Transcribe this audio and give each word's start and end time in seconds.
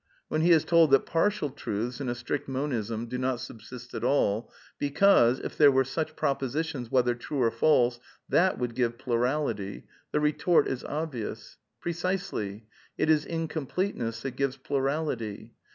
When 0.29 0.41
he 0.41 0.49
is 0.49 0.65
told 0.65 0.89
that 0.89 1.05
partial 1.05 1.51
truths, 1.51 2.01
in 2.01 2.09
a 2.09 2.15
strict 2.15 2.47
Monism, 2.47 3.05
do 3.05 3.19
not 3.19 3.39
subsist 3.39 3.93
at 3.93 4.03
all, 4.03 4.51
"because 4.79 5.39
^^ 5.39 5.45
if 5.45 5.55
there 5.55 5.71
were 5.71 5.83
such 5.83 6.15
propositions, 6.15 6.89
whether 6.89 7.13
true 7.13 7.39
or 7.43 7.51
false, 7.51 7.99
that 8.27 8.57
would 8.57 8.73
give 8.73 8.97
plur 8.97 9.21
ality," 9.25 9.83
the 10.11 10.19
retort 10.19 10.67
is 10.67 10.83
obvious: 10.83 11.57
Precisely; 11.79 12.65
it 12.97 13.11
is 13.11 13.25
incomplete 13.27 13.93
'S(^ 13.95 13.99
ness 13.99 14.21
that 14.23 14.35
gives 14.37 14.57
plurality. 14.57 15.53